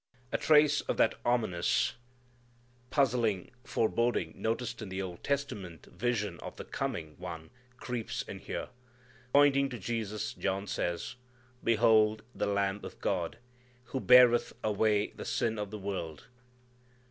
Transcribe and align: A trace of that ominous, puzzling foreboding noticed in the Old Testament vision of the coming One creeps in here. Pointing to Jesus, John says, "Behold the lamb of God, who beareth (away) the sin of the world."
A 0.31 0.37
trace 0.39 0.81
of 0.89 0.97
that 0.97 1.13
ominous, 1.23 1.93
puzzling 2.89 3.51
foreboding 3.63 4.33
noticed 4.35 4.81
in 4.81 4.89
the 4.89 4.99
Old 4.99 5.23
Testament 5.23 5.85
vision 5.85 6.39
of 6.39 6.55
the 6.55 6.63
coming 6.65 7.15
One 7.19 7.51
creeps 7.77 8.23
in 8.23 8.39
here. 8.39 8.69
Pointing 9.31 9.69
to 9.69 9.77
Jesus, 9.77 10.33
John 10.33 10.65
says, 10.65 11.17
"Behold 11.63 12.23
the 12.33 12.47
lamb 12.47 12.79
of 12.81 12.99
God, 12.99 13.37
who 13.83 13.99
beareth 13.99 14.53
(away) 14.63 15.11
the 15.15 15.23
sin 15.23 15.59
of 15.59 15.69
the 15.69 15.77
world." 15.77 16.25